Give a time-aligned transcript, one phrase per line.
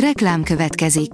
[0.00, 1.10] Reklám következik.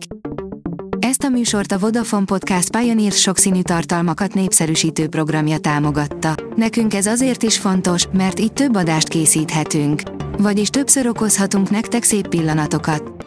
[0.99, 6.35] Ezt a műsort a Vodafone Podcast Pioneer sokszínű tartalmakat népszerűsítő programja támogatta.
[6.57, 10.03] Nekünk ez azért is fontos, mert így több adást készíthetünk.
[10.39, 13.27] Vagyis többször okozhatunk nektek szép pillanatokat.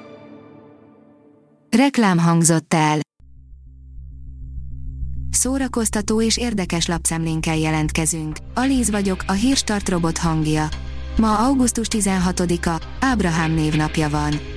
[1.78, 3.00] Reklám hangzott el.
[5.30, 8.38] Szórakoztató és érdekes lapszemlénkkel jelentkezünk.
[8.54, 10.68] Alíz vagyok, a hírstart robot hangja.
[11.18, 14.55] Ma augusztus 16-a, Ábrahám névnapja van.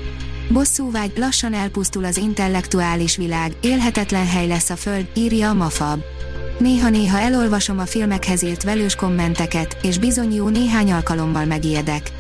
[0.49, 6.01] Bosszúvágy, lassan elpusztul az intellektuális világ, élhetetlen hely lesz a föld, írja a Mafab.
[6.59, 12.13] Néha-néha elolvasom a filmekhez írt velős kommenteket, és bizony jó néhány alkalommal megijedek.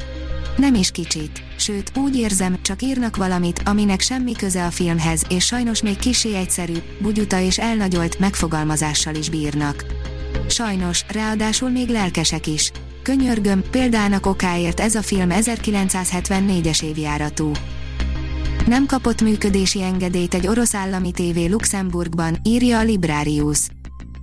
[0.56, 1.42] Nem is kicsit.
[1.58, 6.34] Sőt, úgy érzem, csak írnak valamit, aminek semmi köze a filmhez, és sajnos még kisé
[6.34, 9.84] egyszerű, bugyuta és elnagyolt megfogalmazással is bírnak.
[10.48, 12.72] Sajnos, ráadásul még lelkesek is.
[13.02, 17.52] Könyörgöm, példának okáért ez a film 1974-es évjáratú.
[18.68, 23.58] Nem kapott működési engedélyt egy orosz állami tévé Luxemburgban, írja a Librarius.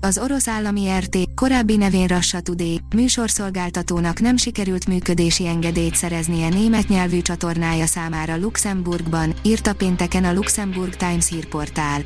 [0.01, 6.87] Az orosz állami RT, korábbi nevén Russia Today, műsorszolgáltatónak nem sikerült működési engedélyt szereznie német
[6.87, 12.01] nyelvű csatornája számára Luxemburgban, írta pénteken a Luxemburg Times hírportál.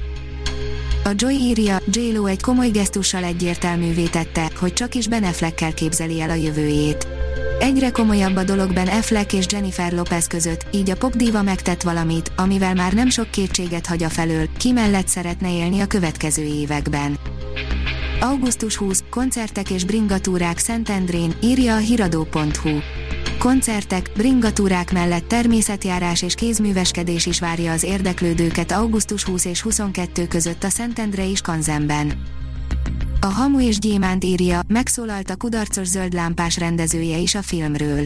[1.03, 6.22] A Joy írja, j egy komoly gesztussal egyértelművé tette, hogy csak is Ben Affleckkel képzeli
[6.22, 7.19] el a jövőjét.
[7.59, 12.73] Egyre komolyabb a dolog Affleck és Jennifer Lopez között, így a popdíva megtett valamit, amivel
[12.73, 17.17] már nem sok kétséget hagy a felől, ki mellett szeretne élni a következő években.
[18.19, 19.03] Augusztus 20.
[19.09, 22.79] Koncertek és bringatúrák Szentendrén, írja a hiradó.hu.
[23.39, 30.63] Koncertek, bringatúrák mellett természetjárás és kézműveskedés is várja az érdeklődőket augusztus 20 és 22 között
[30.63, 32.38] a Szentendrei Skanzenben.
[33.22, 38.03] A Hamu és Gyémánt írja, megszólalt a kudarcos zöldlámpás rendezője is a filmről.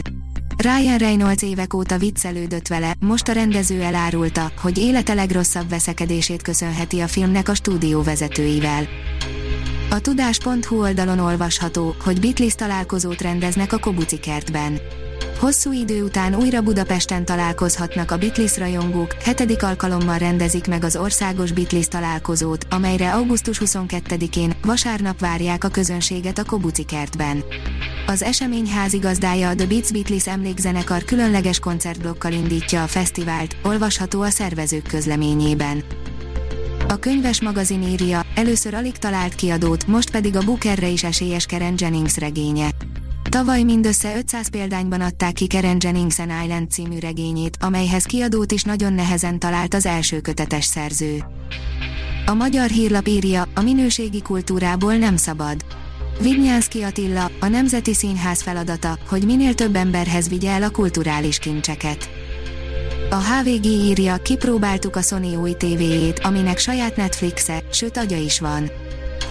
[0.56, 7.00] Ryan Reynolds évek óta viccelődött vele, most a rendező elárulta, hogy élete legrosszabb veszekedését köszönheti
[7.00, 8.86] a filmnek a stúdió vezetőivel.
[9.90, 14.80] A tudás.hu oldalon olvasható, hogy Beatles találkozót rendeznek a Kobuci kertben.
[15.38, 21.52] Hosszú idő után újra Budapesten találkozhatnak a Beatles rajongók, hetedik alkalommal rendezik meg az országos
[21.52, 27.44] Beatles találkozót, amelyre augusztus 22-én, vasárnap várják a közönséget a Kobuci kertben.
[28.06, 34.30] Az esemény házigazdája a The Beats Beatles emlékzenekar különleges koncertblokkal indítja a fesztivált, olvasható a
[34.30, 35.82] szervezők közleményében.
[36.88, 41.74] A könyves magazin írja, először alig talált kiadót, most pedig a Bookerre is esélyes Karen
[41.76, 42.68] Jennings regénye.
[43.34, 48.92] Tavaly mindössze 500 példányban adták ki Karen Jenningsen Island című regényét, amelyhez kiadót is nagyon
[48.92, 51.24] nehezen talált az első kötetes szerző.
[52.26, 55.64] A magyar hírlap írja, a minőségi kultúrából nem szabad.
[56.20, 62.10] Vignyánszki Attila, a Nemzeti Színház feladata, hogy minél több emberhez vigye el a kulturális kincseket.
[63.10, 68.70] A HVG írja, kipróbáltuk a Sony új tévéjét, aminek saját Netflixe, sőt agya is van.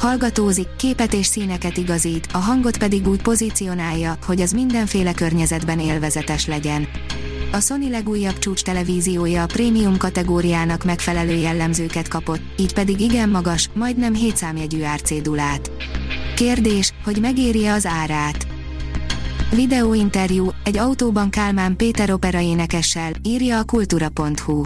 [0.04, 6.48] Hallgatózik, képet és színeket igazít, a hangot pedig úgy pozícionálja, hogy az mindenféle környezetben élvezetes
[6.48, 6.88] legyen.
[7.52, 13.70] A Sony legújabb csúcs televíziója a prémium kategóriának megfelelő jellemzőket kapott, így pedig igen magas,
[13.74, 15.72] majdnem 7 számjegyű árcédulát.
[16.36, 18.48] Kérdés, hogy megéri-e az árát?
[19.56, 24.64] Videóinterjú, egy autóban Kálmán Péter opera énekessel, írja a kultura.hu.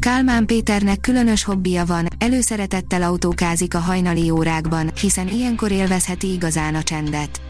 [0.00, 6.82] Kálmán Péternek különös hobbija van, előszeretettel autókázik a hajnali órákban, hiszen ilyenkor élvezheti igazán a
[6.82, 7.40] csendet.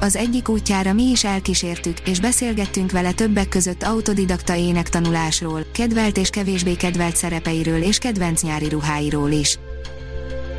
[0.00, 6.30] Az egyik útjára mi is elkísértük, és beszélgettünk vele többek között autodidakta énektanulásról, kedvelt és
[6.30, 9.58] kevésbé kedvelt szerepeiről és kedvenc nyári ruháiról is.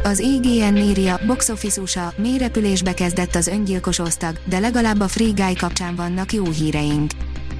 [0.03, 5.07] Az IGN írja, box office USA, mély repülésbe kezdett az öngyilkos osztag, de legalább a
[5.07, 7.11] Free Guy kapcsán vannak jó híreink.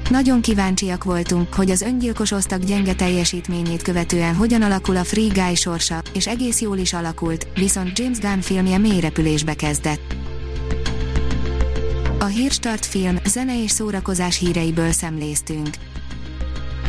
[0.09, 5.56] Nagyon kíváncsiak voltunk, hogy az öngyilkos osztag gyenge teljesítményét követően hogyan alakul a Free Guy
[5.56, 10.16] sorsa, és egész jól is alakult, viszont James Gunn filmje mély repülésbe kezdett.
[12.19, 15.69] A Hírstart film, zene és szórakozás híreiből szemléztünk.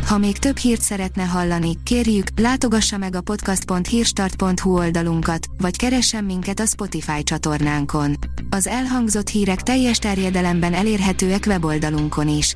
[0.05, 6.59] Ha még több hírt szeretne hallani, kérjük, látogassa meg a podcast.hírstart.hu oldalunkat, vagy keressen minket
[6.59, 8.17] a Spotify csatornánkon.
[8.49, 12.55] Az elhangzott hírek teljes terjedelemben elérhetőek weboldalunkon is.